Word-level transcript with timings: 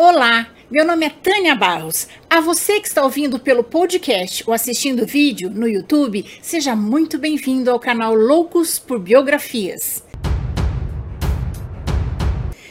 Olá, 0.00 0.46
meu 0.70 0.86
nome 0.86 1.06
é 1.06 1.10
Tânia 1.10 1.56
Barros. 1.56 2.06
A 2.30 2.40
você 2.40 2.78
que 2.78 2.86
está 2.86 3.02
ouvindo 3.02 3.36
pelo 3.36 3.64
podcast 3.64 4.44
ou 4.46 4.54
assistindo 4.54 5.04
vídeo 5.04 5.50
no 5.50 5.66
YouTube, 5.66 6.24
seja 6.40 6.76
muito 6.76 7.18
bem-vindo 7.18 7.68
ao 7.68 7.80
canal 7.80 8.14
Loucos 8.14 8.78
por 8.78 9.00
Biografias. 9.00 10.04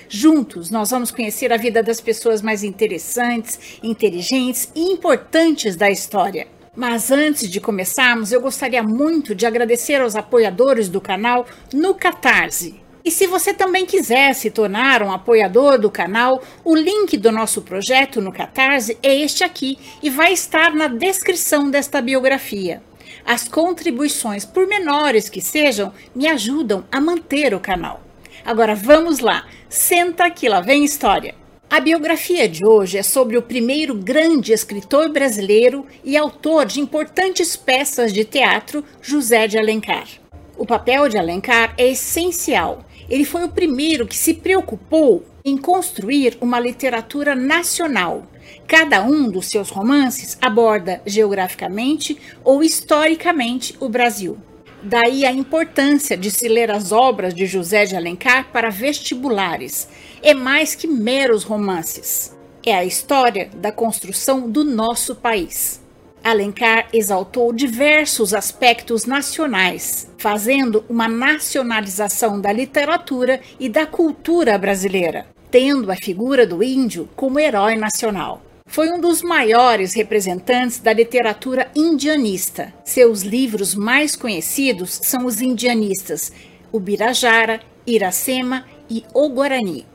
Juntos, 0.08 0.70
nós 0.70 0.92
vamos 0.92 1.12
conhecer 1.12 1.52
a 1.52 1.58
vida 1.58 1.84
das 1.84 2.00
pessoas 2.00 2.42
mais 2.42 2.64
interessantes, 2.64 3.78
inteligentes 3.84 4.72
e 4.74 4.94
importantes 4.94 5.76
da 5.76 5.92
história. 5.92 6.48
Mas 6.74 7.12
antes 7.12 7.50
de 7.50 7.60
começarmos, 7.60 8.32
eu 8.32 8.40
gostaria 8.40 8.82
muito 8.82 9.36
de 9.36 9.46
agradecer 9.46 10.00
aos 10.00 10.16
apoiadores 10.16 10.88
do 10.88 11.02
canal 11.02 11.46
no 11.74 11.94
Catarse. 11.94 12.87
E 13.08 13.12
se 13.12 13.26
você 13.26 13.54
também 13.54 13.86
quiser 13.86 14.34
se 14.34 14.52
tornar 14.52 15.02
um 15.02 15.14
apoiador 15.14 15.80
do 15.80 15.90
canal, 15.90 16.44
o 16.62 16.76
link 16.76 17.16
do 17.16 17.32
nosso 17.32 17.62
projeto 17.62 18.20
no 18.20 18.34
Catarse 18.34 18.98
é 19.02 19.16
este 19.16 19.46
aqui 19.46 19.80
e 20.04 20.10
vai 20.10 20.34
estar 20.34 20.74
na 20.74 20.90
descrição 20.90 21.72
desta 21.72 22.02
biografia. 22.02 22.84
As 23.26 23.48
contribuições, 23.48 24.44
por 24.44 24.68
menores 24.68 25.30
que 25.30 25.40
sejam, 25.40 25.94
me 26.14 26.28
ajudam 26.28 26.84
a 26.92 27.00
manter 27.00 27.54
o 27.54 27.62
canal. 27.62 28.02
Agora 28.44 28.76
vamos 28.76 29.20
lá, 29.20 29.46
senta 29.70 30.30
que 30.30 30.50
lá 30.50 30.60
vem 30.60 30.84
história. 30.84 31.34
A 31.70 31.80
biografia 31.80 32.46
de 32.46 32.66
hoje 32.66 32.98
é 32.98 33.04
sobre 33.04 33.38
o 33.38 33.42
primeiro 33.42 33.96
grande 33.96 34.52
escritor 34.52 35.08
brasileiro 35.08 35.86
e 36.04 36.18
autor 36.18 36.66
de 36.66 36.82
importantes 36.82 37.56
peças 37.56 38.12
de 38.12 38.26
teatro, 38.26 38.84
José 39.02 39.48
de 39.48 39.58
Alencar. 39.58 40.10
O 40.58 40.66
papel 40.66 41.08
de 41.08 41.18
Alencar 41.18 41.74
é 41.78 41.88
essencial 41.88 42.84
ele 43.10 43.26
foi 43.26 43.44
o 43.44 43.50
primeiro 43.50 44.08
que 44.08 44.16
se 44.16 44.34
preocupou 44.34 45.26
em 45.44 45.58
construir 45.58 46.38
uma 46.42 46.60
literatura 46.60 47.36
nacional. 47.36 48.28
Cada 48.68 49.02
um 49.04 49.30
dos 49.30 49.48
seus 49.48 49.70
romances 49.70 50.38
aborda 50.42 51.02
geograficamente 51.06 52.18
ou 52.44 52.62
historicamente 52.62 53.76
o 53.80 53.88
Brasil. 53.88 54.38
Daí 54.84 55.26
a 55.26 55.32
importância 55.32 56.16
de 56.16 56.30
se 56.30 56.48
ler 56.48 56.70
as 56.70 56.92
obras 56.92 57.34
de 57.34 57.46
José 57.46 57.86
de 57.86 57.96
Alencar 57.96 58.52
para 58.52 58.70
vestibulares. 58.70 59.88
É 60.22 60.34
mais 60.34 60.76
que 60.76 60.88
meros 60.88 61.44
romances. 61.44 62.36
É 62.66 62.76
a 62.76 62.86
história 62.86 63.50
da 63.56 63.72
construção 63.72 64.50
do 64.50 64.64
nosso 64.64 65.16
país. 65.16 65.82
Alencar 66.28 66.90
exaltou 66.92 67.54
diversos 67.54 68.34
aspectos 68.34 69.06
nacionais, 69.06 70.12
fazendo 70.18 70.84
uma 70.90 71.08
nacionalização 71.08 72.42
da 72.42 72.52
literatura 72.52 73.40
e 73.58 73.70
da 73.70 73.86
cultura 73.86 74.58
brasileira, 74.58 75.26
tendo 75.50 75.90
a 75.90 75.96
figura 75.96 76.46
do 76.46 76.62
índio 76.62 77.08
como 77.16 77.40
herói 77.40 77.78
nacional. 77.78 78.42
Foi 78.68 78.90
um 78.90 79.00
dos 79.00 79.22
maiores 79.22 79.94
representantes 79.94 80.80
da 80.80 80.92
literatura 80.92 81.72
indianista. 81.74 82.74
Seus 82.84 83.22
livros 83.22 83.74
mais 83.74 84.14
conhecidos 84.14 85.00
são 85.02 85.26
os 85.26 85.40
indianistas 85.40 86.34
Ubirajara, 86.74 87.62
Iracema 87.86 88.66
e 88.90 89.06
O 89.14 89.30
Guarani. 89.30 89.86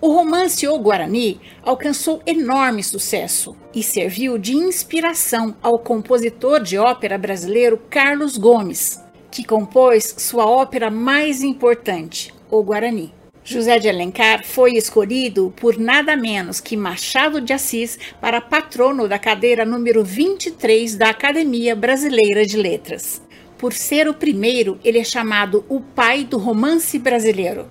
O 0.00 0.12
romance 0.12 0.64
O 0.68 0.78
Guarani 0.78 1.40
alcançou 1.60 2.22
enorme 2.24 2.84
sucesso 2.84 3.56
e 3.74 3.82
serviu 3.82 4.38
de 4.38 4.54
inspiração 4.54 5.56
ao 5.60 5.76
compositor 5.76 6.62
de 6.62 6.78
ópera 6.78 7.18
brasileiro 7.18 7.76
Carlos 7.90 8.36
Gomes, 8.36 9.02
que 9.28 9.42
compôs 9.42 10.14
sua 10.18 10.46
ópera 10.46 10.88
mais 10.88 11.42
importante, 11.42 12.32
O 12.48 12.62
Guarani. 12.62 13.12
José 13.42 13.80
de 13.80 13.88
Alencar 13.88 14.44
foi 14.44 14.74
escolhido 14.76 15.52
por 15.56 15.76
nada 15.76 16.16
menos 16.16 16.60
que 16.60 16.76
Machado 16.76 17.40
de 17.40 17.52
Assis 17.52 17.98
para 18.20 18.40
patrono 18.40 19.08
da 19.08 19.18
cadeira 19.18 19.64
número 19.64 20.04
23 20.04 20.94
da 20.94 21.08
Academia 21.08 21.74
Brasileira 21.74 22.46
de 22.46 22.56
Letras. 22.56 23.20
Por 23.56 23.72
ser 23.72 24.06
o 24.06 24.14
primeiro, 24.14 24.78
ele 24.84 24.98
é 24.98 25.04
chamado 25.04 25.64
o 25.68 25.80
pai 25.80 26.22
do 26.22 26.38
romance 26.38 26.96
brasileiro 27.00 27.66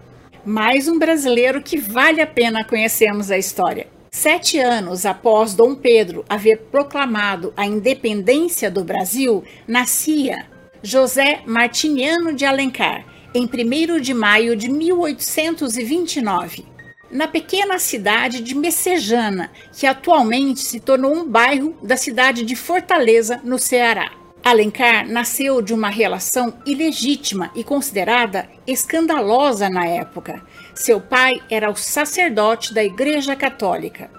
mais 0.47 0.87
um 0.87 0.97
brasileiro 0.97 1.61
que 1.61 1.77
vale 1.77 2.21
a 2.21 2.25
pena 2.25 2.63
conhecermos 2.63 3.29
a 3.29 3.37
história. 3.37 3.85
Sete 4.09 4.57
anos 4.57 5.05
após 5.05 5.53
Dom 5.53 5.75
Pedro 5.75 6.23
haver 6.29 6.59
proclamado 6.71 7.53
a 7.57 7.65
independência 7.65 8.71
do 8.71 8.81
Brasil, 8.81 9.43
nascia 9.67 10.47
José 10.81 11.41
Martiniano 11.45 12.33
de 12.33 12.45
Alencar, 12.45 13.05
em 13.35 13.43
1 13.43 13.99
de 13.99 14.13
maio 14.13 14.55
de 14.55 14.69
1829, 14.71 16.65
na 17.11 17.27
pequena 17.27 17.77
cidade 17.77 18.41
de 18.41 18.55
Messejana, 18.55 19.51
que 19.77 19.85
atualmente 19.85 20.61
se 20.61 20.79
tornou 20.79 21.13
um 21.13 21.27
bairro 21.27 21.75
da 21.83 21.97
cidade 21.97 22.45
de 22.45 22.55
Fortaleza, 22.55 23.41
no 23.43 23.59
Ceará. 23.59 24.11
Alencar 24.49 25.05
nasceu 25.05 25.61
de 25.61 25.73
uma 25.73 25.89
relação 25.89 26.53
ilegítima 26.65 27.51
e 27.53 27.65
considerada 27.65 28.47
escandalosa 28.65 29.69
na 29.69 29.85
época. 29.85 30.41
Seu 30.73 31.01
pai 31.01 31.41
era 31.49 31.69
o 31.69 31.75
sacerdote 31.75 32.73
da 32.73 32.81
Igreja 32.81 33.35
Católica. 33.35 34.09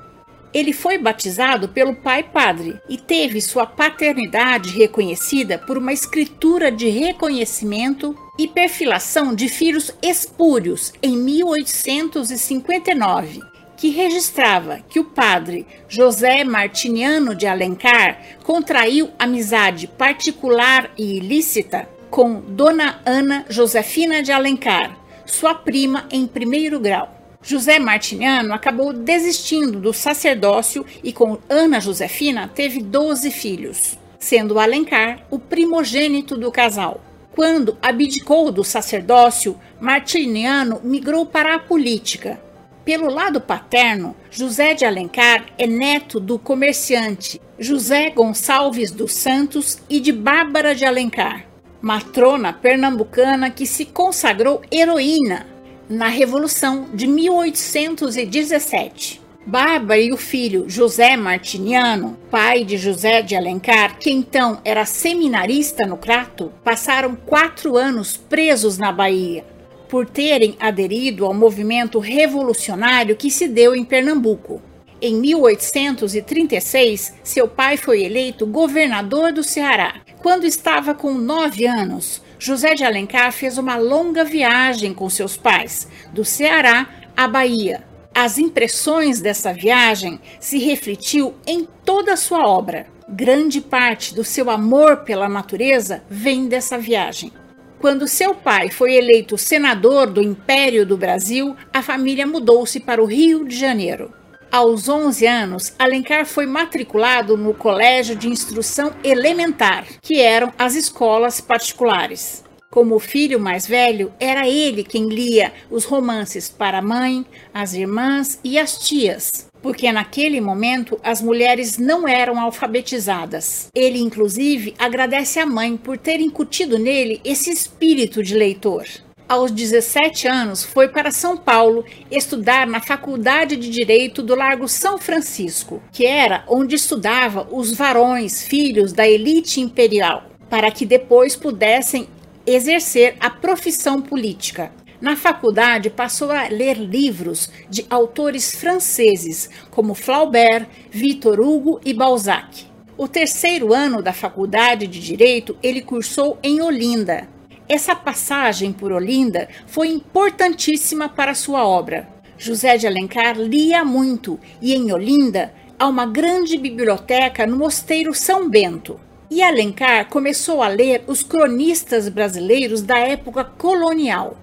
Ele 0.53 0.75
foi 0.75 0.99
batizado 0.99 1.71
pelo 1.71 1.97
pai 1.97 2.23
padre 2.23 2.79
e 2.91 2.99
teve 2.99 3.41
sua 3.41 3.65
paternidade 3.65 4.69
reconhecida 4.69 5.57
por 5.57 5.79
uma 5.79 5.95
escritura 5.95 6.71
de 6.71 6.91
reconhecimento 6.91 8.15
e 8.39 8.47
perfilação 8.47 9.35
de 9.35 9.49
filhos 9.49 9.91
espúrios 10.03 10.93
em 11.03 11.17
1859 11.17 13.41
que 13.79 13.91
registrava 13.91 14.81
que 14.89 14.99
o 14.99 15.05
padre 15.05 15.65
José 15.89 16.43
Martiniano 16.43 17.33
de 17.33 17.47
Alencar 17.47 18.21
contraiu 18.43 19.09
amizade 19.17 19.87
particular 19.87 20.91
e 20.99 21.17
ilícita 21.17 21.89
com 22.11 22.41
Dona 22.41 23.01
Ana 23.07 23.47
Josefina 23.49 24.21
de 24.21 24.33
Alencar, 24.33 24.99
sua 25.25 25.55
prima 25.55 26.09
em 26.11 26.27
primeiro 26.27 26.81
grau. 26.81 27.15
José 27.41 27.79
Martiniano 27.79 28.53
acabou 28.53 28.93
desistindo 28.93 29.79
do 29.79 29.93
sacerdócio 29.93 30.85
e 31.05 31.13
com 31.13 31.39
Ana 31.49 31.79
Josefina 31.79 32.51
teve 32.53 32.83
12 32.83 33.31
filhos, 33.31 33.97
sendo 34.19 34.59
Alencar 34.59 35.25
o 35.31 35.39
primogênito 35.39 36.37
do 36.37 36.51
casal. 36.51 37.01
Quando 37.31 37.79
abdicou 37.81 38.51
do 38.51 38.65
sacerdócio, 38.65 39.57
Martiniano 39.81 40.81
migrou 40.83 41.25
para 41.25 41.55
a 41.55 41.59
política, 41.61 42.41
pelo 42.89 43.11
lado 43.11 43.39
paterno, 43.39 44.17
José 44.31 44.73
de 44.73 44.87
Alencar 44.87 45.45
é 45.59 45.67
neto 45.67 46.19
do 46.19 46.39
comerciante 46.39 47.39
José 47.59 48.09
Gonçalves 48.09 48.91
dos 48.91 49.13
Santos 49.13 49.79
e 49.91 50.01
de 50.01 50.11
Bárbara 50.11 50.75
de 50.75 50.87
Alencar, 50.87 51.45
matrona 51.83 52.51
pernambucana 52.51 53.51
que 53.51 53.67
se 53.67 53.85
consagrou 53.85 54.63
heroína 54.73 55.47
na 55.87 56.09
Revolução 56.09 56.89
de 56.95 57.07
1817. 57.07 59.21
Bárbara 59.45 60.01
e 60.01 60.11
o 60.11 60.17
filho 60.17 60.65
José 60.67 61.15
Martiniano, 61.15 62.17
pai 62.31 62.65
de 62.65 62.79
José 62.79 63.21
de 63.21 63.37
Alencar, 63.37 63.99
que 63.99 64.11
então 64.11 64.63
era 64.65 64.87
seminarista 64.87 65.85
no 65.85 65.99
Crato, 65.99 66.51
passaram 66.65 67.15
quatro 67.15 67.77
anos 67.77 68.17
presos 68.17 68.79
na 68.79 68.91
Bahia 68.91 69.45
por 69.89 70.07
terem 70.07 70.55
aderido 70.61 71.25
ao 71.25 71.35
movimento 71.35 71.99
revolucionário 71.99 73.17
que 73.17 73.31
se 73.31 73.49
deu 73.49 73.75
em 73.75 73.85
Pernambuco. 73.85 74.63
Em 75.01 75.15
1836, 75.15 77.15
seu 77.23 77.47
pai 77.47 77.77
foi 77.77 78.03
eleito 78.03 78.45
governador 78.47 79.33
do 79.33 79.45
Ceará. 79.45 80.01
Quando 80.21 80.45
estava 80.45 80.93
com 80.93 81.15
nove 81.15 81.67
anos, 81.67 82.21
José 82.39 82.75
de 82.75 82.85
Alencar 82.85 83.33
fez 83.33 83.59
uma 83.59 83.77
longa 83.77 84.25
viagem 84.25 84.93
com 84.93 85.09
seus 85.09 85.37
pais, 85.37 85.87
do 86.13 86.25
Ceará 86.25 86.89
à 87.17 87.29
Bahia. 87.29 87.85
As 88.13 88.39
impressões 88.39 89.21
dessa 89.21 89.53
viagem 89.53 90.19
se 90.41 90.59
refletiu 90.59 91.35
em 91.47 91.69
toda 91.85 92.15
a 92.15 92.17
sua 92.17 92.49
obra. 92.49 92.87
Grande 93.09 93.61
parte 93.61 94.13
do 94.15 94.25
seu 94.25 94.51
amor 94.51 94.99
pela 94.99 95.29
natureza 95.29 96.03
vem 96.11 96.49
dessa 96.49 96.77
viagem. 96.77 97.33
Quando 97.81 98.09
seu 98.09 98.35
pai 98.35 98.71
foi 98.71 98.95
eleito 98.95 99.39
senador 99.39 100.09
do 100.09 100.21
Império 100.21 100.85
do 100.85 100.97
Brasil, 100.97 101.55
a 101.73 101.81
família 101.81 102.27
mudou-se 102.27 102.81
para 102.81 103.01
o 103.01 103.07
Rio 103.07 103.47
de 103.47 103.57
Janeiro. 103.57 104.13
Aos 104.51 104.89
11 104.89 105.27
anos, 105.27 105.73
Alencar 105.79 106.27
foi 106.27 106.45
matriculado 106.45 107.37
no 107.37 107.55
Colégio 107.55 108.17
de 108.17 108.29
Instrução 108.29 108.93
Elementar, 109.05 109.87
que 110.03 110.21
eram 110.21 110.53
as 110.59 110.75
escolas 110.75 111.41
particulares. 111.41 112.43
Como 112.69 112.99
filho 112.99 113.39
mais 113.39 113.67
velho, 113.67 114.13
era 114.19 114.49
ele 114.49 114.83
quem 114.83 115.09
lia 115.09 115.53
os 115.71 115.85
romances 115.85 116.49
para 116.49 116.79
a 116.79 116.83
mãe, 116.83 117.25
as 117.55 117.75
irmãs 117.75 118.41
e 118.43 118.59
as 118.59 118.77
tias 118.79 119.48
porque 119.63 119.91
naquele 119.93 120.41
momento 120.41 120.99
as 121.03 121.21
mulheres 121.21 121.79
não 121.79 122.07
eram 122.07 122.41
alfabetizadas. 122.41 123.69
Ele, 123.75 123.99
inclusive, 123.99 124.75
agradece 124.79 125.39
à 125.39 125.47
mãe 125.47 125.77
por 125.77 125.99
ter 125.99 126.21
incutido 126.21 126.79
nele 126.79 127.21
esse 127.25 127.51
espírito 127.51 128.23
de 128.23 128.35
leitor. 128.35 128.87
aos 129.29 129.51
17 129.51 130.27
anos, 130.27 130.65
foi 130.65 130.89
para 130.89 131.11
São 131.11 131.37
Paulo 131.37 131.85
estudar 132.11 132.67
na 132.67 132.81
Faculdade 132.81 133.57
de 133.57 133.69
Direito 133.69 134.23
do 134.23 134.35
Largo 134.35 134.67
São 134.67 134.97
Francisco, 134.97 135.83
que 135.93 136.07
era 136.07 136.45
onde 136.49 136.77
estudava 136.77 137.47
os 137.51 137.75
varões, 137.75 138.43
filhos 138.43 138.91
da 138.91 139.07
elite 139.07 139.61
imperial, 139.61 140.25
para 140.49 140.71
que 140.71 140.87
depois 140.87 141.37
pudessem 141.37 142.09
exercer 142.47 143.17
a 143.21 143.29
profissão 143.29 144.01
política. 144.01 144.73
Na 145.01 145.15
faculdade, 145.15 145.91
passou 145.91 146.33
a 146.33 146.49
ler 146.49 146.77
livros 146.77 147.51
de 147.71 147.87
autores 147.89 148.57
franceses, 148.57 149.49
como 149.71 149.95
Flaubert, 149.95 150.67
Victor 150.91 151.39
Hugo 151.39 151.81
e 151.85 151.95
Balzac. 151.95 152.67
O 152.97 153.07
terceiro 153.07 153.73
ano 153.73 154.03
da 154.03 154.13
faculdade 154.13 154.89
de 154.89 154.99
Direito 154.99 155.57
ele 155.63 155.83
cursou 155.83 156.37
em 156.43 156.61
Olinda. 156.61 157.29
Essa 157.69 157.95
passagem 157.95 158.73
por 158.73 158.91
Olinda 158.91 159.49
foi 159.69 159.87
importantíssima 159.89 161.09
para 161.09 161.33
sua 161.33 161.65
obra. 161.65 162.09
José 162.37 162.77
de 162.77 162.89
Alencar 162.89 163.39
lia 163.39 163.85
muito 163.85 164.41
e 164.61 164.75
em 164.75 164.93
Olinda 164.93 165.55
há 165.79 165.87
uma 165.87 166.07
grande 166.07 166.59
biblioteca 166.59 167.47
no 167.47 167.57
Mosteiro 167.57 168.13
São 168.13 168.51
Bento. 168.51 168.99
E 169.31 169.45
Alencar 169.45 170.09
começou 170.09 170.61
a 170.61 170.67
ler 170.67 171.05
os 171.07 171.23
cronistas 171.23 172.09
brasileiros 172.09 172.83
da 172.83 172.99
época 172.99 173.45
colonial. 173.45 174.37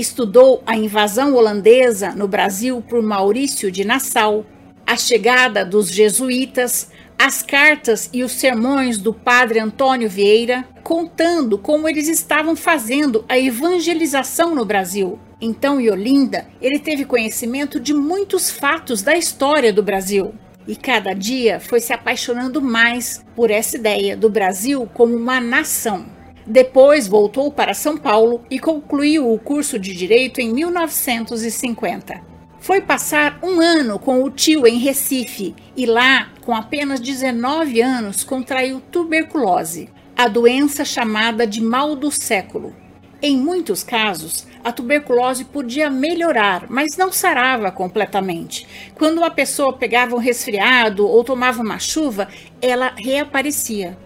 Estudou 0.00 0.62
a 0.64 0.74
invasão 0.74 1.34
holandesa 1.34 2.12
no 2.14 2.26
Brasil 2.26 2.82
por 2.88 3.02
Maurício 3.02 3.70
de 3.70 3.84
Nassau, 3.84 4.46
a 4.86 4.96
chegada 4.96 5.62
dos 5.62 5.90
jesuítas, 5.90 6.90
as 7.18 7.42
cartas 7.42 8.08
e 8.10 8.24
os 8.24 8.32
sermões 8.32 8.96
do 8.96 9.12
padre 9.12 9.58
Antônio 9.58 10.08
Vieira, 10.08 10.66
contando 10.82 11.58
como 11.58 11.86
eles 11.86 12.08
estavam 12.08 12.56
fazendo 12.56 13.26
a 13.28 13.38
evangelização 13.38 14.54
no 14.54 14.64
Brasil. 14.64 15.18
Então, 15.38 15.78
em 15.78 15.90
Olinda, 15.90 16.46
ele 16.62 16.78
teve 16.78 17.04
conhecimento 17.04 17.78
de 17.78 17.92
muitos 17.92 18.50
fatos 18.50 19.02
da 19.02 19.14
história 19.18 19.70
do 19.70 19.82
Brasil. 19.82 20.32
E 20.66 20.74
cada 20.76 21.12
dia 21.12 21.60
foi 21.60 21.78
se 21.78 21.92
apaixonando 21.92 22.62
mais 22.62 23.22
por 23.36 23.50
essa 23.50 23.76
ideia 23.76 24.16
do 24.16 24.30
Brasil 24.30 24.88
como 24.94 25.14
uma 25.14 25.42
nação. 25.42 26.06
Depois 26.50 27.06
voltou 27.06 27.52
para 27.52 27.72
São 27.72 27.96
Paulo 27.96 28.44
e 28.50 28.58
concluiu 28.58 29.32
o 29.32 29.38
curso 29.38 29.78
de 29.78 29.94
Direito 29.94 30.40
em 30.40 30.52
1950. 30.52 32.20
Foi 32.58 32.80
passar 32.80 33.38
um 33.40 33.60
ano 33.60 34.00
com 34.00 34.24
o 34.24 34.28
tio 34.32 34.66
em 34.66 34.76
Recife 34.76 35.54
e 35.76 35.86
lá, 35.86 36.28
com 36.40 36.52
apenas 36.52 36.98
19 36.98 37.80
anos, 37.80 38.24
contraiu 38.24 38.80
tuberculose, 38.90 39.90
a 40.16 40.26
doença 40.26 40.84
chamada 40.84 41.46
de 41.46 41.62
mal 41.62 41.94
do 41.94 42.10
século. 42.10 42.74
Em 43.22 43.36
muitos 43.36 43.84
casos, 43.84 44.44
a 44.64 44.72
tuberculose 44.72 45.44
podia 45.44 45.88
melhorar, 45.88 46.66
mas 46.68 46.96
não 46.96 47.12
sarava 47.12 47.70
completamente. 47.70 48.66
Quando 48.96 49.18
uma 49.18 49.30
pessoa 49.30 49.74
pegava 49.74 50.16
um 50.16 50.18
resfriado 50.18 51.06
ou 51.06 51.22
tomava 51.22 51.62
uma 51.62 51.78
chuva, 51.78 52.26
ela 52.60 52.92
reaparecia. 52.96 53.96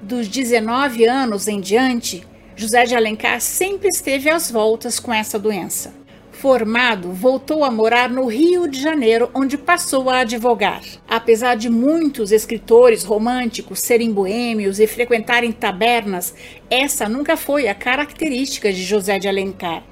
Dos 0.00 0.28
19 0.28 1.04
anos 1.06 1.48
em 1.48 1.60
diante, 1.60 2.24
José 2.54 2.84
de 2.84 2.94
Alencar 2.94 3.40
sempre 3.40 3.88
esteve 3.88 4.30
às 4.30 4.48
voltas 4.48 5.00
com 5.00 5.12
essa 5.12 5.40
doença. 5.40 5.92
Formado, 6.30 7.10
voltou 7.12 7.64
a 7.64 7.70
morar 7.70 8.08
no 8.08 8.26
Rio 8.26 8.68
de 8.68 8.80
Janeiro, 8.80 9.28
onde 9.34 9.58
passou 9.58 10.08
a 10.08 10.20
advogar. 10.20 10.82
Apesar 11.08 11.56
de 11.56 11.68
muitos 11.68 12.30
escritores 12.30 13.02
românticos 13.02 13.80
serem 13.80 14.12
boêmios 14.12 14.78
e 14.78 14.86
frequentarem 14.86 15.50
tabernas, 15.50 16.32
essa 16.70 17.08
nunca 17.08 17.36
foi 17.36 17.66
a 17.66 17.74
característica 17.74 18.72
de 18.72 18.84
José 18.84 19.18
de 19.18 19.26
Alencar. 19.26 19.82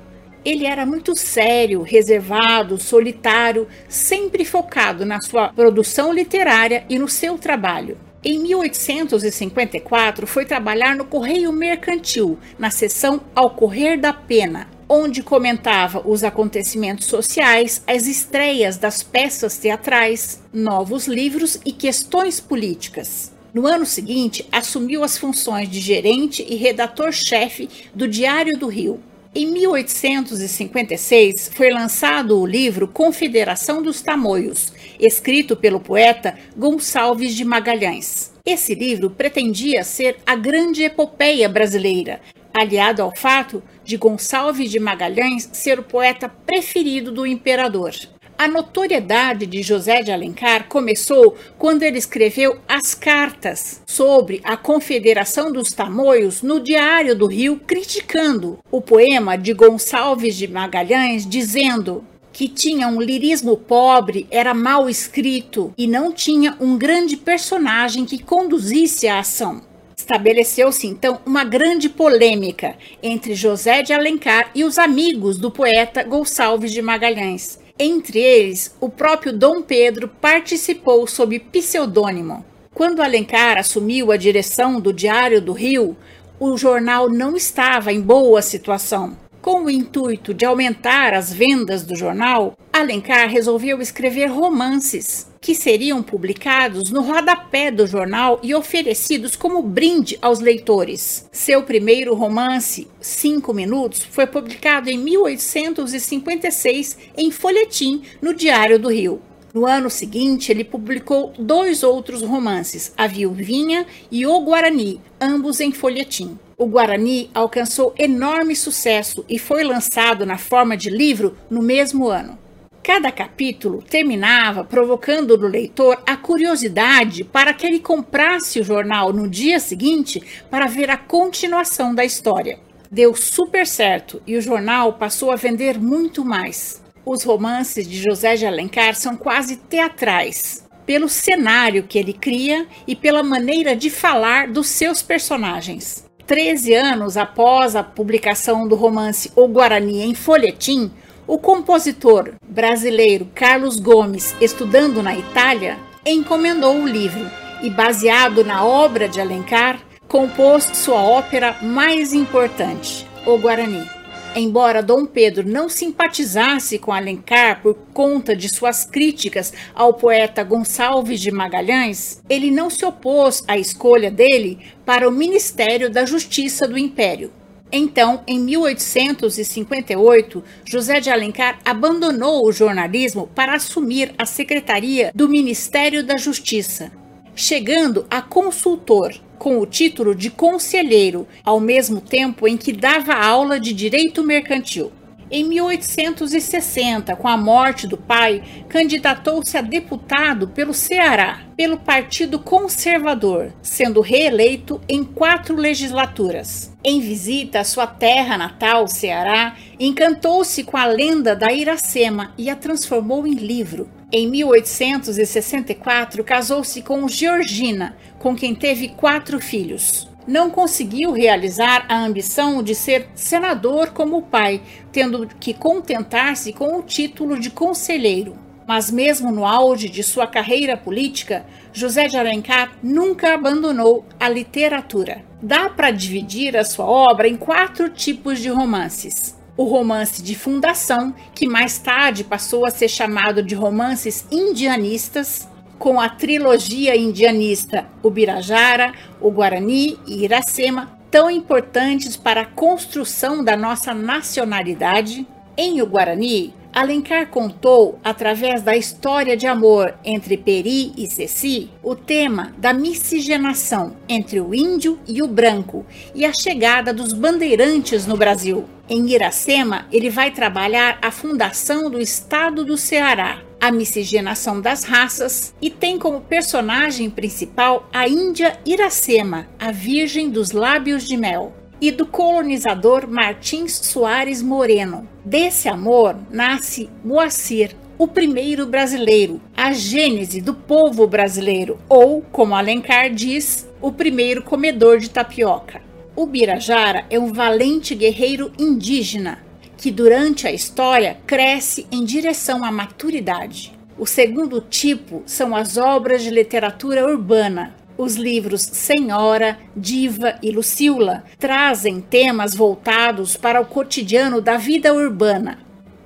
Ele 0.45 0.67
era 0.67 0.87
muito 0.87 1.17
sério, 1.17 1.83
reservado, 1.83 2.81
solitário, 2.81 3.67
sempre 3.89 4.45
focado 4.45 5.05
na 5.05 5.21
sua 5.21 5.49
produção 5.49 6.13
literária 6.13 6.87
e 6.89 6.97
no 6.97 7.09
seu 7.09 7.37
trabalho. 7.37 7.99
Em 8.29 8.41
1854, 8.41 10.27
foi 10.27 10.45
trabalhar 10.45 10.97
no 10.97 11.05
Correio 11.05 11.53
Mercantil, 11.53 12.37
na 12.59 12.73
seção 12.73 13.21
Ao 13.33 13.51
Correr 13.51 13.97
da 13.97 14.13
Pena, 14.13 14.69
onde 14.89 15.23
comentava 15.23 16.03
os 16.05 16.25
acontecimentos 16.25 17.07
sociais, 17.07 17.85
as 17.87 18.09
estreias 18.09 18.79
das 18.79 19.01
peças 19.01 19.59
teatrais, 19.59 20.43
novos 20.53 21.07
livros 21.07 21.61
e 21.65 21.71
questões 21.71 22.41
políticas. 22.41 23.33
No 23.55 23.65
ano 23.65 23.87
seguinte, 23.87 24.45
assumiu 24.51 25.05
as 25.05 25.17
funções 25.17 25.71
de 25.71 25.79
gerente 25.79 26.45
e 26.49 26.57
redator-chefe 26.57 27.69
do 27.95 28.09
Diário 28.09 28.59
do 28.59 28.67
Rio. 28.67 29.01
Em 29.39 29.53
1856, 29.53 31.51
foi 31.55 31.71
lançado 31.71 32.41
o 32.41 32.47
livro 32.47 32.89
Confederação 32.89 33.83
dos 33.83 34.01
Tamoios, 34.01 34.73
escrito 35.01 35.57
pelo 35.57 35.81
poeta 35.81 36.39
Gonçalves 36.57 37.35
de 37.35 37.45
Magalhães. 37.45 38.33
Esse 38.45 38.75
livro 38.75 39.11
pretendia 39.11 39.83
ser 39.83 40.17
a 40.27 40.37
grande 40.37 40.85
epopeia 40.85 41.49
brasileira, 41.49 42.21
aliado 42.55 43.03
ao 43.03 43.15
fato 43.15 43.63
de 43.85 43.97
Gonçalves 43.97 44.71
de 44.71 44.79
Magalhães 44.79 45.49
ser 45.53 45.79
o 45.79 45.83
poeta 45.83 46.29
preferido 46.29 47.13
do 47.13 47.27
imperador. 47.27 47.93
A 48.39 48.47
notoriedade 48.47 49.47
de 49.47 49.63
José 49.63 50.03
de 50.03 50.13
Alencar 50.13 50.69
começou 50.69 51.37
quando 51.57 51.83
ele 51.83 51.97
escreveu 51.97 52.59
as 52.69 52.95
cartas 52.95 53.81
sobre 53.87 54.43
a 54.45 54.59
Confederação 54.59 55.51
dos 55.51 55.73
Tamoios 55.73 56.43
no 56.43 56.61
Diário 56.61 57.17
do 57.17 57.27
Rio, 57.27 57.59
criticando 57.67 58.59
o 58.71 58.83
poema 58.83 59.37
de 59.37 59.55
Gonçalves 59.55 60.37
de 60.37 60.47
Magalhães, 60.47 61.27
dizendo 61.27 62.05
que 62.37 62.49
tinha 62.49 62.87
um 62.87 63.01
lirismo 63.01 63.57
pobre, 63.57 64.27
era 64.31 64.53
mal 64.53 64.91
escrito 64.91 65.73
e 65.75 65.87
não 65.87 66.13
tinha 66.13 66.55
um 66.61 66.77
grande 66.77 67.17
personagem 67.17 68.05
que 68.05 68.23
conduzisse 68.23 69.09
a 69.09 69.21
ação. 69.21 69.63
Estabeleceu-se 69.97 70.87
então 70.87 71.19
uma 71.25 71.45
grande 71.45 71.89
polêmica 71.89 72.77
entre 73.03 73.35
José 73.35 73.81
de 73.81 73.95
Alencar 73.95 74.51
e 74.55 74.65
os 74.65 74.77
amigos 74.79 75.39
do 75.39 75.51
poeta 75.51 76.03
Gonçalves 76.03 76.73
de 76.73 76.83
Magalhães. 76.83 77.59
Entre 77.79 78.19
eles, 78.19 78.77
o 78.83 78.91
próprio 78.91 79.33
Dom 79.33 79.63
Pedro 79.63 80.07
participou 80.07 81.07
sob 81.07 81.39
pseudônimo. 81.39 82.45
Quando 82.75 83.01
Alencar 83.01 83.57
assumiu 83.57 84.13
a 84.13 84.19
direção 84.19 84.79
do 84.79 84.93
Diário 84.93 85.41
do 85.41 85.55
Rio, 85.55 85.97
o 86.39 86.55
jornal 86.59 87.09
não 87.09 87.35
estava 87.35 87.95
em 87.95 88.01
boa 88.03 88.43
situação. 88.43 89.17
Com 89.47 89.67
o 89.67 89.71
intuito 89.71 90.35
de 90.35 90.45
aumentar 90.45 91.15
as 91.15 91.33
vendas 91.33 91.85
do 91.85 91.95
jornal, 91.95 92.59
Alencar 92.73 93.29
resolveu 93.29 93.81
escrever 93.81 94.27
romances 94.27 95.29
que 95.41 95.55
seriam 95.55 96.03
publicados 96.03 96.91
no 96.91 97.01
rodapé 97.01 97.71
do 97.71 97.87
jornal 97.87 98.41
e 98.43 98.53
oferecidos 98.53 99.37
como 99.37 99.63
brinde 99.63 100.19
aos 100.21 100.41
leitores. 100.41 101.29
Seu 101.31 101.63
primeiro 101.63 102.13
romance, 102.13 102.89
Cinco 103.01 103.55
Minutos, 103.55 104.03
foi 104.03 104.27
publicado 104.27 104.91
em 104.91 104.99
1856 104.99 106.99
em 107.17 107.31
folhetim 107.31 108.03
no 108.21 108.35
Diário 108.35 108.81
do 108.81 108.89
Rio. 108.89 109.23
No 109.55 109.65
ano 109.65 109.89
seguinte, 109.89 110.51
ele 110.51 110.65
publicou 110.65 111.33
dois 111.39 111.85
outros 111.85 112.21
romances, 112.21 112.93
A 112.97 113.07
Viuvinha 113.07 113.87
e 114.11 114.27
O 114.27 114.41
Guarani, 114.41 115.01
ambos 115.21 115.61
em 115.61 115.71
folhetim. 115.71 116.37
O 116.59 116.65
Guarani 116.65 117.31
alcançou 117.35 117.95
enorme 117.99 118.57
sucesso 118.57 119.23
e 119.29 119.39
foi 119.39 119.63
lançado 119.63 120.25
na 120.25 120.39
forma 120.39 120.75
de 120.75 120.89
livro 120.89 121.37
no 121.51 121.61
mesmo 121.61 122.09
ano. 122.09 122.39
Cada 122.83 123.13
capítulo 123.13 123.83
terminava 123.83 124.65
provocando 124.65 125.37
no 125.37 125.47
leitor 125.49 126.03
a 126.07 126.17
curiosidade 126.17 127.25
para 127.25 127.53
que 127.53 127.67
ele 127.67 127.79
comprasse 127.79 128.59
o 128.59 128.65
jornal 128.65 129.13
no 129.13 129.29
dia 129.29 129.61
seguinte 129.61 130.23
para 130.51 130.67
ver 130.67 130.89
a 130.89 130.97
continuação 130.97 131.95
da 131.95 132.07
história. 132.07 132.59
Deu 132.91 133.15
super 133.15 133.67
certo 133.67 134.23
e 134.27 134.35
o 134.35 134.41
jornal 134.41 134.95
passou 134.95 135.31
a 135.31 135.37
vender 135.37 135.79
muito 135.79 136.25
mais. 136.25 136.83
Os 137.05 137.23
romances 137.23 137.87
de 137.87 138.03
José 138.03 138.35
de 138.35 138.47
Alencar 138.47 138.95
são 138.95 139.15
quase 139.15 139.57
teatrais, 139.57 140.67
pelo 140.87 141.09
cenário 141.09 141.83
que 141.83 141.99
ele 141.99 142.15
cria 142.15 142.67
e 142.87 142.97
pela 142.97 143.23
maneira 143.23 143.77
de 143.77 143.91
falar 143.91 144.49
dos 144.49 144.69
seus 144.69 145.03
personagens. 145.03 146.06
Treze 146.27 146.75
anos 146.75 147.17
após 147.17 147.77
a 147.77 147.85
publicação 147.85 148.67
do 148.67 148.75
romance 148.75 149.31
O 149.37 149.47
Guarani 149.47 150.03
em 150.03 150.13
folhetim, 150.13 150.91
o 151.25 151.39
compositor 151.39 152.33
brasileiro 152.49 153.29
Carlos 153.33 153.79
Gomes, 153.79 154.35
estudando 154.41 155.05
na 155.05 155.17
Itália, 155.17 155.79
encomendou 156.05 156.79
o 156.79 156.87
livro 156.87 157.31
e, 157.63 157.71
baseado 157.71 158.45
na 158.45 158.65
obra 158.65 159.09
de 159.09 159.21
Alencar, 159.21 159.79
compôs 160.09 160.65
sua 160.65 161.01
ópera 161.01 161.57
mais 161.63 162.13
importante, 162.13 163.07
O 163.25 163.39
Guarani. 163.39 163.96
Embora 164.39 164.83
Dom 164.83 165.07
Pedro 165.07 165.49
não 165.49 165.67
simpatizasse 165.67 166.79
com 166.79 166.93
Alencar 166.93 167.63
por 167.63 167.75
conta 167.95 168.37
de 168.37 168.51
suas 168.51 168.85
críticas 168.85 169.51
ao 169.75 169.95
poeta 169.95 170.45
Gonçalves 170.45 171.21
de 171.21 171.31
Magalhães, 171.31 172.23
ele 172.29 172.51
não 172.51 172.69
se 172.69 172.85
opôs 172.85 173.43
à 173.49 173.57
escolha 173.57 174.11
dele 174.11 174.59
para 174.85 175.09
o 175.09 175.11
Ministério 175.11 175.89
da 175.89 176.05
Justiça 176.05 176.69
do 176.69 176.77
Império. 176.77 177.33
Então, 177.73 178.23
em 178.27 178.39
1858, 178.39 180.45
José 180.67 181.01
de 181.01 181.09
Alencar 181.09 181.59
abandonou 181.65 182.47
o 182.47 182.53
jornalismo 182.53 183.31
para 183.35 183.55
assumir 183.55 184.15
a 184.19 184.27
secretaria 184.27 185.13
do 185.15 185.31
Ministério 185.31 186.05
da 186.05 186.19
Justiça, 186.19 186.93
chegando 187.37 188.07
a 188.11 188.23
consultor 188.23 189.15
com 189.39 189.61
o 189.61 189.67
título 189.67 190.15
de 190.15 190.31
conselheiro, 190.31 191.29
ao 191.45 191.61
mesmo 191.61 192.01
tempo 192.01 192.49
em 192.49 192.57
que 192.57 192.73
dava 192.73 193.13
aula 193.13 193.61
de 193.61 193.75
direito 193.75 194.25
mercantil. 194.25 194.91
Em 195.29 195.43
1860, 195.43 197.17
com 197.17 197.27
a 197.27 197.37
morte 197.37 197.87
do 197.87 197.97
pai, 197.97 198.43
candidatou-se 198.69 199.59
a 199.59 199.61
deputado 199.61 200.47
pelo 200.49 200.73
Ceará, 200.73 201.41
pelo 201.57 201.77
Partido 201.77 202.39
Conservador, 202.39 203.53
sendo 203.61 204.01
reeleito 204.01 204.81
em 204.89 205.03
quatro 205.03 205.57
legislaturas. 205.57 206.73
Em 206.83 207.01
visita 207.01 207.59
à 207.59 207.65
sua 207.65 207.89
terra 207.89 208.39
natal, 208.39 208.87
Ceará, 208.87 209.57
encantou-se 209.81 210.63
com 210.63 210.77
a 210.77 210.87
lenda 210.87 211.35
da 211.35 211.53
Iracema 211.53 212.33
e 212.39 212.49
a 212.49 212.55
transformou 212.55 213.27
em 213.27 213.35
livro. 213.35 213.96
Em 214.13 214.29
1864, 214.31 216.23
casou-se 216.23 216.81
com 216.83 217.09
Georgina, 217.09 217.97
com 218.19 218.37
quem 218.37 218.55
teve 218.55 218.89
quatro 218.89 219.41
filhos 219.41 220.09
não 220.27 220.51
conseguiu 220.51 221.13
realizar 221.13 221.87
a 221.89 222.05
ambição 222.05 222.63
de 222.63 222.75
ser 222.75 223.09
senador 223.15 223.91
como 223.91 224.19
o 224.19 224.23
pai, 224.23 224.61
tendo 224.91 225.27
que 225.39 225.55
contentar-se 225.55 226.53
com 226.53 226.77
o 226.79 226.83
título 226.83 227.39
de 227.39 227.51
conselheiro. 227.51 228.37
Mas, 228.67 228.91
mesmo 228.91 229.31
no 229.31 229.47
auge 229.47 229.89
de 229.89 230.03
sua 230.03 230.27
carreira 230.27 230.77
política, 230.77 231.47
José 231.73 232.09
de 232.09 232.17
Alencar 232.17 232.73
nunca 232.83 233.33
abandonou 233.33 234.05
a 234.19 234.29
literatura. 234.29 235.25
Dá 235.41 235.71
para 235.71 235.93
dividir 235.93 236.57
a 236.57 236.65
sua 236.65 236.85
obra 236.85 237.29
em 237.29 237.37
quatro 237.37 237.89
tipos 237.89 238.41
de 238.41 238.49
romances. 238.49 239.37
O 239.57 239.65
romance 239.65 240.23
de 240.23 240.35
fundação, 240.35 241.15
que 241.35 241.49
mais 241.49 241.79
tarde 241.79 242.23
passou 242.23 242.67
a 242.67 242.71
ser 242.71 242.89
chamado 242.89 243.43
de 243.43 243.55
romances 243.55 244.27
indianistas, 244.31 245.49
com 245.79 246.01
a 246.01 246.09
trilogia 246.09 246.97
indianista 246.97 247.87
Ubirajara, 248.03 248.93
o 249.21 249.31
Guarani 249.31 249.99
e 250.07 250.25
Iracema, 250.25 250.99
tão 251.11 251.31
importantes 251.31 252.17
para 252.17 252.43
a 252.43 252.47
construção 252.47 253.43
da 253.43 253.57
nossa 253.57 253.95
nacionalidade. 253.95 255.27
Em 255.57 255.81
O 255.81 255.87
Guarani, 255.87 256.53
Alencar 256.77 257.29
contou, 257.29 257.99
através 258.05 258.61
da 258.61 258.77
história 258.77 259.35
de 259.35 259.47
amor 259.47 259.95
entre 260.05 260.37
Peri 260.37 260.93
e 260.95 261.09
Ceci, 261.09 261.71
o 261.83 261.95
tema 261.95 262.53
da 262.59 262.75
miscigenação 262.75 263.97
entre 264.07 264.43
o 264.43 264.55
índio 264.55 265.01
e 265.09 265.23
o 265.23 265.27
branco 265.27 265.87
e 266.15 266.27
a 266.27 266.35
chegada 266.35 266.93
dos 266.93 267.15
bandeirantes 267.15 268.07
no 268.07 268.15
Brasil. 268.15 268.67
Em 268.91 269.09
Iracema, 269.09 269.87
ele 269.91 270.11
vai 270.11 270.31
trabalhar 270.31 270.99
a 271.01 271.11
fundação 271.11 271.89
do 271.89 271.99
estado 271.99 272.63
do 272.63 272.77
Ceará, 272.77 273.41
a 273.59 273.73
miscigenação 273.73 274.61
das 274.61 274.85
raças 274.85 275.55
e 275.63 275.71
tem 275.71 275.99
como 275.99 276.21
personagem 276.21 277.09
principal 277.09 277.89
a 277.91 278.07
Índia 278.07 278.61
Iracema, 278.67 279.49
a 279.59 279.73
Virgem 279.73 280.29
dos 280.29 280.51
Lábios 280.51 281.09
de 281.09 281.17
Mel, 281.17 281.55
e 281.81 281.91
do 281.91 282.07
colonizador 282.07 283.09
Martins 283.09 283.73
Soares 283.73 284.43
Moreno. 284.43 285.09
Desse 285.25 285.69
amor 285.69 286.17
nasce 286.31 286.89
Moacir, 287.05 287.75
o 287.99 288.07
primeiro 288.07 288.67
brasileiro, 288.67 289.41
a 289.57 289.73
gênese 289.73 290.41
do 290.41 290.55
povo 290.55 291.07
brasileiro, 291.07 291.79
ou, 291.89 292.23
como 292.33 292.55
Alencar 292.55 293.11
diz, 293.11 293.69
o 293.81 293.91
primeiro 293.91 294.43
comedor 294.43 294.99
de 294.99 295.09
tapioca. 295.09 295.81
O 296.15 296.27
Birajara 296.27 297.05
é 297.11 297.19
um 297.19 297.33
valente 297.33 297.95
guerreiro 297.95 298.53
indígena 298.59 299.45
que 299.77 299.91
durante 299.91 300.47
a 300.47 300.53
história 300.53 301.19
cresce 301.27 301.87
em 301.93 302.05
direção 302.05 302.65
à 302.65 302.73
maturidade. 302.73 303.73
O 303.99 304.07
segundo 304.07 304.61
tipo 304.61 305.23
são 305.27 305.55
as 305.55 305.77
obras 305.77 306.23
de 306.23 306.31
literatura 306.31 307.07
urbana. 307.07 307.75
Os 307.99 308.17
livros 308.17 308.63
Senhora, 308.63 309.59
Diva 309.75 310.39
e 310.43 310.51
Lucila 310.51 311.25
trazem 311.39 312.01
temas 312.01 312.55
voltados 312.55 313.37
para 313.37 313.61
o 313.61 313.67
cotidiano 313.67 314.41
da 314.41 314.57
vida 314.57 314.93
urbana, 314.93 315.59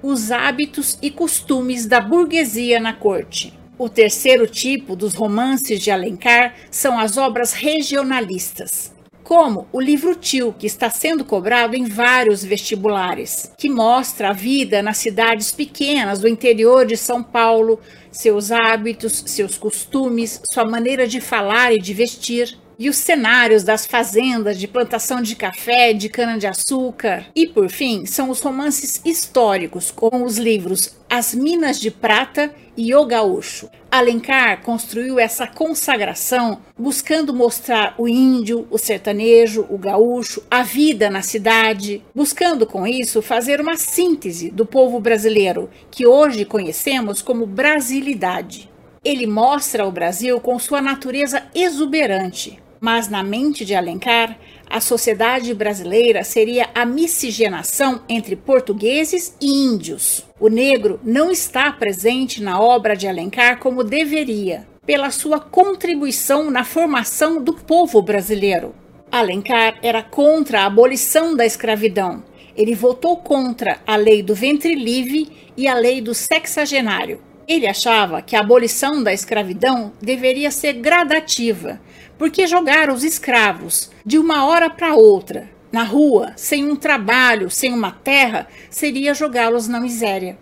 os 0.02 0.30
hábitos 0.30 0.98
e 1.02 1.10
costumes 1.10 1.86
da 1.86 2.00
burguesia 2.00 2.78
na 2.78 2.92
corte. 2.92 3.58
O 3.76 3.88
terceiro 3.88 4.46
tipo 4.46 4.94
dos 4.94 5.14
romances 5.14 5.80
de 5.80 5.90
Alencar 5.90 6.54
são 6.70 6.98
as 6.98 7.16
obras 7.16 7.52
regionalistas 7.52 8.92
como 9.24 9.66
o 9.72 9.80
livro 9.80 10.14
Tio, 10.14 10.54
que 10.58 10.66
está 10.66 10.90
sendo 10.90 11.24
cobrado 11.24 11.76
em 11.76 11.84
vários 11.84 12.44
vestibulares, 12.44 13.52
que 13.56 13.68
mostra 13.68 14.30
a 14.30 14.32
vida 14.32 14.82
nas 14.82 14.98
cidades 14.98 15.52
pequenas 15.52 16.20
do 16.20 16.28
interior 16.28 16.84
de 16.86 16.96
São 16.96 17.22
Paulo, 17.22 17.80
seus 18.10 18.50
hábitos, 18.50 19.22
seus 19.26 19.56
costumes, 19.56 20.40
sua 20.44 20.64
maneira 20.64 21.06
de 21.06 21.20
falar 21.20 21.72
e 21.72 21.78
de 21.78 21.94
vestir 21.94 22.58
e 22.80 22.88
os 22.88 22.96
cenários 22.96 23.62
das 23.62 23.84
fazendas 23.84 24.58
de 24.58 24.66
plantação 24.66 25.20
de 25.20 25.36
café, 25.36 25.92
de 25.92 26.08
cana-de-açúcar. 26.08 27.26
E, 27.36 27.46
por 27.46 27.68
fim, 27.68 28.06
são 28.06 28.30
os 28.30 28.40
romances 28.40 29.02
históricos, 29.04 29.90
como 29.90 30.24
os 30.24 30.38
livros 30.38 30.96
As 31.08 31.34
Minas 31.34 31.78
de 31.78 31.90
Prata 31.90 32.50
e 32.74 32.94
O 32.94 33.04
Gaúcho. 33.04 33.68
Alencar 33.90 34.62
construiu 34.62 35.20
essa 35.20 35.46
consagração 35.46 36.62
buscando 36.78 37.34
mostrar 37.34 37.94
o 37.98 38.08
índio, 38.08 38.66
o 38.70 38.78
sertanejo, 38.78 39.66
o 39.68 39.76
gaúcho, 39.76 40.42
a 40.50 40.62
vida 40.62 41.10
na 41.10 41.20
cidade, 41.20 42.02
buscando 42.14 42.66
com 42.66 42.86
isso 42.86 43.20
fazer 43.20 43.60
uma 43.60 43.76
síntese 43.76 44.50
do 44.50 44.64
povo 44.64 44.98
brasileiro, 45.00 45.68
que 45.90 46.06
hoje 46.06 46.46
conhecemos 46.46 47.20
como 47.20 47.44
brasilidade. 47.44 48.70
Ele 49.04 49.26
mostra 49.26 49.86
o 49.86 49.92
Brasil 49.92 50.40
com 50.40 50.58
sua 50.58 50.80
natureza 50.80 51.42
exuberante, 51.54 52.58
mas 52.80 53.08
na 53.08 53.22
mente 53.22 53.64
de 53.64 53.74
Alencar, 53.74 54.38
a 54.68 54.80
sociedade 54.80 55.52
brasileira 55.52 56.24
seria 56.24 56.70
a 56.74 56.86
miscigenação 56.86 58.02
entre 58.08 58.34
portugueses 58.34 59.36
e 59.40 59.46
índios. 59.46 60.24
O 60.38 60.48
negro 60.48 60.98
não 61.04 61.30
está 61.30 61.70
presente 61.72 62.42
na 62.42 62.60
obra 62.60 62.96
de 62.96 63.06
Alencar 63.06 63.58
como 63.58 63.84
deveria, 63.84 64.66
pela 64.86 65.10
sua 65.10 65.38
contribuição 65.38 66.50
na 66.50 66.64
formação 66.64 67.42
do 67.42 67.52
povo 67.52 68.00
brasileiro. 68.00 68.74
Alencar 69.12 69.78
era 69.82 70.02
contra 70.02 70.62
a 70.62 70.66
abolição 70.66 71.36
da 71.36 71.44
escravidão. 71.44 72.22
Ele 72.56 72.74
votou 72.74 73.16
contra 73.16 73.80
a 73.86 73.96
lei 73.96 74.22
do 74.22 74.34
ventre 74.34 74.74
livre 74.74 75.28
e 75.56 75.66
a 75.66 75.74
lei 75.74 76.00
do 76.00 76.14
sexagenário. 76.14 77.20
Ele 77.46 77.66
achava 77.66 78.22
que 78.22 78.36
a 78.36 78.40
abolição 78.40 79.02
da 79.02 79.12
escravidão 79.12 79.92
deveria 80.00 80.52
ser 80.52 80.74
gradativa, 80.74 81.80
porque 82.20 82.46
jogar 82.46 82.88
os 82.90 83.02
escravos 83.02 83.90
de 84.04 84.18
uma 84.18 84.44
hora 84.44 84.68
para 84.68 84.94
outra 84.94 85.48
na 85.72 85.84
rua, 85.84 86.34
sem 86.36 86.70
um 86.70 86.76
trabalho, 86.76 87.48
sem 87.48 87.72
uma 87.72 87.92
terra, 87.92 88.46
seria 88.68 89.14
jogá-los 89.14 89.66
na 89.66 89.80
miséria. 89.80 90.36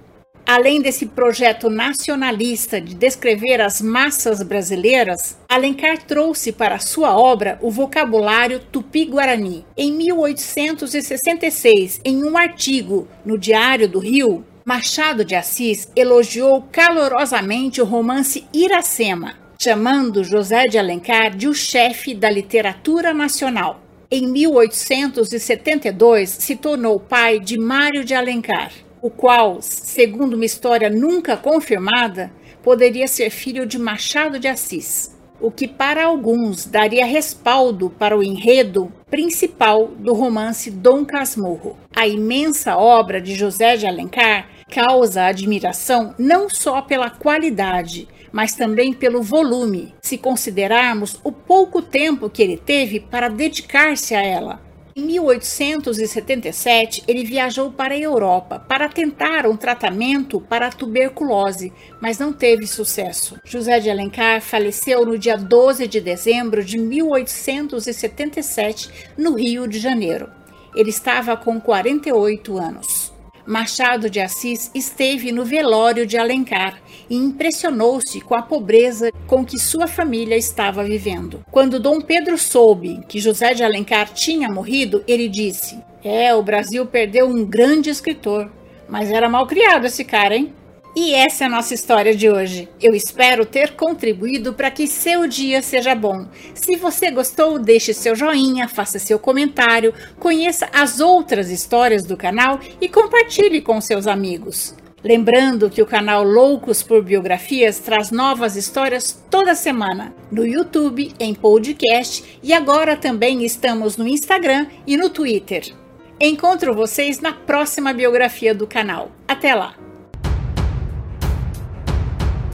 Além 0.44 0.82
desse 0.82 1.06
projeto 1.06 1.70
nacionalista 1.70 2.80
de 2.80 2.96
descrever 2.96 3.60
as 3.60 3.80
massas 3.80 4.42
brasileiras, 4.42 5.38
Alencar 5.48 6.02
trouxe 6.02 6.50
para 6.50 6.80
sua 6.80 7.16
obra 7.16 7.60
o 7.62 7.70
vocabulário 7.70 8.58
tupi-guarani. 8.58 9.64
Em 9.76 9.92
1866, 9.92 12.00
em 12.04 12.24
um 12.24 12.36
artigo 12.36 13.06
no 13.24 13.38
Diário 13.38 13.88
do 13.88 14.00
Rio, 14.00 14.44
Machado 14.64 15.24
de 15.24 15.36
Assis 15.36 15.88
elogiou 15.94 16.66
calorosamente 16.72 17.80
o 17.80 17.84
romance 17.84 18.44
Iracema, 18.52 19.46
chamando 19.60 20.22
José 20.22 20.68
de 20.68 20.78
Alencar 20.78 21.36
de 21.36 21.48
o 21.48 21.54
chefe 21.54 22.14
da 22.14 22.30
literatura 22.30 23.12
nacional. 23.12 23.80
Em 24.08 24.24
1872, 24.24 26.30
se 26.30 26.54
tornou 26.54 27.00
pai 27.00 27.40
de 27.40 27.58
Mário 27.58 28.04
de 28.04 28.14
Alencar, 28.14 28.70
o 29.02 29.10
qual, 29.10 29.58
segundo 29.60 30.34
uma 30.34 30.44
história 30.44 30.88
nunca 30.88 31.36
confirmada, 31.36 32.30
poderia 32.62 33.08
ser 33.08 33.30
filho 33.30 33.66
de 33.66 33.80
Machado 33.80 34.38
de 34.38 34.46
Assis, 34.46 35.18
o 35.40 35.50
que 35.50 35.66
para 35.66 36.04
alguns 36.04 36.64
daria 36.64 37.04
respaldo 37.04 37.90
para 37.90 38.16
o 38.16 38.22
enredo 38.22 38.92
principal 39.10 39.88
do 39.88 40.14
romance 40.14 40.70
Dom 40.70 41.04
Casmurro. 41.04 41.76
A 41.96 42.06
imensa 42.06 42.76
obra 42.76 43.20
de 43.20 43.34
José 43.34 43.76
de 43.76 43.88
Alencar 43.88 44.48
causa 44.70 45.24
admiração 45.24 46.14
não 46.16 46.48
só 46.48 46.80
pela 46.80 47.10
qualidade, 47.10 48.06
mas 48.32 48.54
também 48.54 48.92
pelo 48.92 49.22
volume, 49.22 49.94
se 50.02 50.18
considerarmos 50.18 51.20
o 51.22 51.32
pouco 51.32 51.82
tempo 51.82 52.30
que 52.30 52.42
ele 52.42 52.56
teve 52.56 53.00
para 53.00 53.28
dedicar-se 53.28 54.14
a 54.14 54.22
ela. 54.22 54.68
Em 54.98 55.02
1877, 55.02 57.04
ele 57.06 57.22
viajou 57.22 57.70
para 57.70 57.94
a 57.94 57.98
Europa 57.98 58.58
para 58.58 58.88
tentar 58.88 59.46
um 59.46 59.56
tratamento 59.56 60.40
para 60.40 60.66
a 60.66 60.72
tuberculose, 60.72 61.72
mas 62.00 62.18
não 62.18 62.32
teve 62.32 62.66
sucesso. 62.66 63.38
José 63.44 63.78
de 63.78 63.88
Alencar 63.88 64.40
faleceu 64.40 65.06
no 65.06 65.16
dia 65.16 65.36
12 65.36 65.86
de 65.86 66.00
dezembro 66.00 66.64
de 66.64 66.78
1877, 66.78 68.90
no 69.16 69.36
Rio 69.36 69.68
de 69.68 69.78
Janeiro. 69.78 70.28
Ele 70.74 70.90
estava 70.90 71.36
com 71.36 71.60
48 71.60 72.58
anos. 72.58 73.12
Machado 73.48 74.10
de 74.10 74.20
Assis 74.20 74.70
esteve 74.74 75.32
no 75.32 75.42
velório 75.42 76.06
de 76.06 76.18
Alencar 76.18 76.78
e 77.08 77.16
impressionou-se 77.16 78.20
com 78.20 78.34
a 78.34 78.42
pobreza 78.42 79.10
com 79.26 79.42
que 79.42 79.58
sua 79.58 79.86
família 79.86 80.36
estava 80.36 80.84
vivendo. 80.84 81.42
Quando 81.50 81.80
Dom 81.80 81.98
Pedro 82.02 82.36
soube 82.36 83.00
que 83.08 83.18
José 83.18 83.54
de 83.54 83.64
Alencar 83.64 84.12
tinha 84.12 84.50
morrido, 84.50 85.02
ele 85.08 85.30
disse: 85.30 85.82
É, 86.04 86.34
o 86.34 86.42
Brasil 86.42 86.84
perdeu 86.84 87.26
um 87.26 87.42
grande 87.42 87.88
escritor, 87.88 88.52
mas 88.86 89.10
era 89.10 89.30
mal 89.30 89.46
criado 89.46 89.86
esse 89.86 90.04
cara, 90.04 90.36
hein? 90.36 90.52
E 90.96 91.14
essa 91.14 91.44
é 91.44 91.46
a 91.46 91.50
nossa 91.50 91.74
história 91.74 92.14
de 92.14 92.28
hoje. 92.28 92.68
Eu 92.80 92.94
espero 92.94 93.46
ter 93.46 93.74
contribuído 93.74 94.54
para 94.54 94.70
que 94.70 94.86
seu 94.86 95.28
dia 95.28 95.62
seja 95.62 95.94
bom. 95.94 96.26
Se 96.54 96.76
você 96.76 97.10
gostou, 97.10 97.58
deixe 97.58 97.92
seu 97.92 98.16
joinha, 98.16 98.68
faça 98.68 98.98
seu 98.98 99.18
comentário, 99.18 99.94
conheça 100.18 100.68
as 100.72 100.98
outras 100.98 101.50
histórias 101.50 102.02
do 102.04 102.16
canal 102.16 102.58
e 102.80 102.88
compartilhe 102.88 103.60
com 103.60 103.80
seus 103.80 104.06
amigos. 104.06 104.74
Lembrando 105.04 105.70
que 105.70 105.80
o 105.80 105.86
canal 105.86 106.24
Loucos 106.24 106.82
por 106.82 107.04
Biografias 107.04 107.78
traz 107.78 108.10
novas 108.10 108.56
histórias 108.56 109.22
toda 109.30 109.54
semana 109.54 110.12
no 110.30 110.44
YouTube, 110.44 111.14
em 111.20 111.32
podcast 111.34 112.40
e 112.42 112.52
agora 112.52 112.96
também 112.96 113.44
estamos 113.44 113.96
no 113.96 114.08
Instagram 114.08 114.66
e 114.84 114.96
no 114.96 115.08
Twitter. 115.08 115.72
Encontro 116.20 116.74
vocês 116.74 117.20
na 117.20 117.32
próxima 117.32 117.92
biografia 117.92 118.52
do 118.52 118.66
canal. 118.66 119.12
Até 119.28 119.54
lá! 119.54 119.87